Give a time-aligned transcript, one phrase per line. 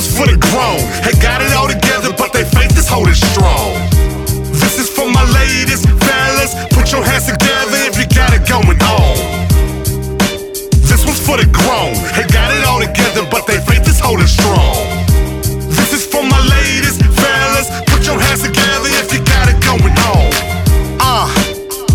[0.00, 0.80] grown.
[1.04, 3.76] They got it all together, but their faith is holding strong.
[4.56, 6.54] This is for my ladies, fellas.
[6.72, 9.16] Put your hands together if you got it going on.
[10.88, 11.92] This one's for the grown.
[12.16, 14.74] They got it all together, but their faith is holding strong.
[15.68, 17.68] This is for my ladies, fellas.
[17.92, 20.28] Put your hands together if you got it going on.
[21.00, 21.28] Uh,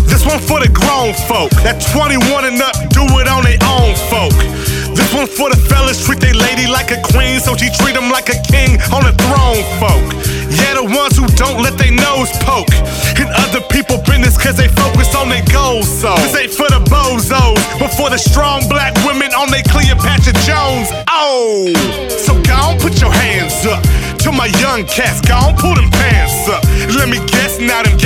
[0.06, 1.50] this one for the grown folk.
[1.66, 4.55] That 21 and up, do it on their own folk.
[4.96, 8.10] This one for the fellas, treat they lady like a queen, so she treat them
[8.10, 10.02] like a king on the throne folk.
[10.48, 12.72] Yeah, the ones who don't let their nose poke
[13.20, 15.86] in other people business cause they focus on their goals.
[15.86, 20.32] So this ain't for the bozos, but for the strong black women on their Cleopatra
[20.48, 20.88] Jones.
[21.12, 21.70] Oh,
[22.08, 23.82] so go on, put your hands up.
[24.24, 26.64] To my young cats, go on, pull them pants up.
[26.96, 27.96] Let me guess, now them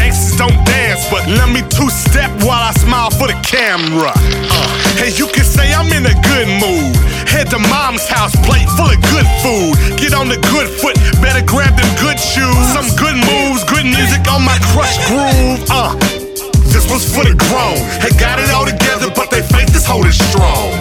[0.41, 4.09] don't dance, but let me two step while I smile for the camera.
[4.17, 6.97] Uh, hey, you can say I'm in a good mood.
[7.29, 9.77] Head to mom's house, plate full of good food.
[10.01, 12.57] Get on the good foot, better grab them good shoes.
[12.73, 15.61] Some good moves, good music on my Krush Groove.
[15.69, 15.93] Uh,
[16.73, 17.77] this one's for the grown.
[18.01, 20.73] They got it all together, but their faith is holding strong.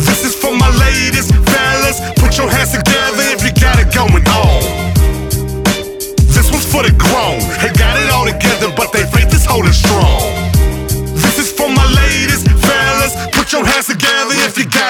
[0.00, 2.00] This is for my ladies, fellas.
[2.16, 4.88] Put your hands together if you got it going on.
[6.32, 7.42] This one's for the grown.
[7.60, 8.67] They got it all together,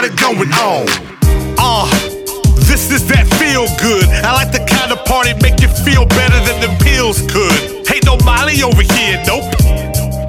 [0.00, 0.86] got it going on.
[1.58, 1.90] Uh,
[2.70, 4.06] this is that feel good.
[4.22, 7.82] I like the kind of party make you feel better than the pills could.
[7.90, 9.50] Ain't no Molly over here, nope.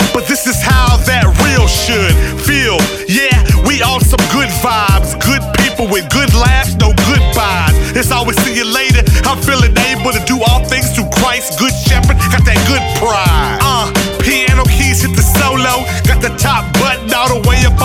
[0.09, 2.81] But this is how that real should feel.
[3.05, 7.93] Yeah, we all some good vibes, good people with good laughs, no goodbyes.
[7.93, 9.05] It's always see you later.
[9.29, 13.61] I'm feeling able to do all things through Christ, good shepherd, got that good pride.
[13.61, 13.85] Uh,
[14.25, 17.38] piano keys hit the solo, got the top button the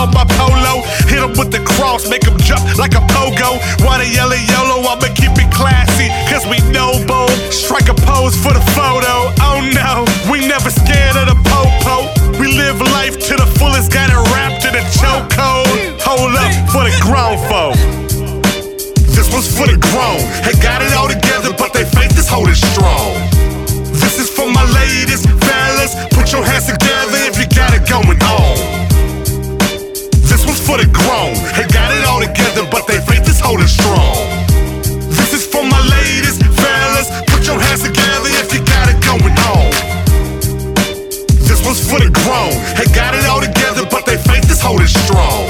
[0.05, 0.85] on my polo.
[1.09, 3.57] Hit with the cross, make 'em jump like a pogo.
[3.83, 4.79] Why they yellow yellow?
[4.91, 7.35] I'ma keep it classy, cause we know bold.
[7.49, 9.33] Strike a pose for the photo.
[9.47, 11.95] Oh no, we never scared of the popo.
[12.39, 15.75] We live life to the fullest, got it wrapped in a chokehold.
[16.07, 17.75] Hold up for the grown folk.
[19.15, 20.21] This one's for the grown.
[20.45, 23.14] They got it all together, but they faith is holding strong.
[30.75, 31.33] for the grown.
[31.55, 34.15] They got it all together, but their faith is holding strong.
[35.07, 37.07] This is for my ladies, fellas.
[37.31, 39.71] Put your hands together if you got it going on.
[41.47, 42.51] This one's for the grown.
[42.75, 45.47] They got it all together, but their faith is holding strong.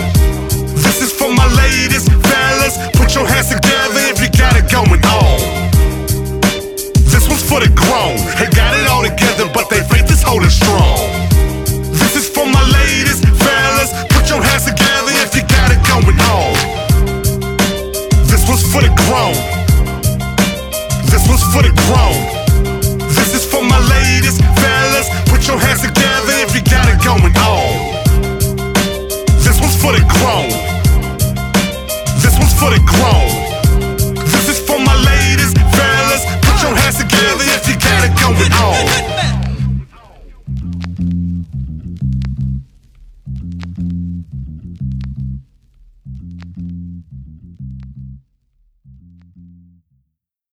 [0.85, 2.77] This is for my ladies, fellas.
[2.93, 5.37] Put your hands together if you got it going on.
[7.09, 8.17] This one's for the grown.
[8.37, 9.81] They got it all together, but they
[23.15, 25.07] This is for my ladies, fellas.
[25.29, 27.95] Put your hands together if you got it going on.
[29.43, 30.49] This one's for the grown.
[32.21, 33.44] This one's for the grown.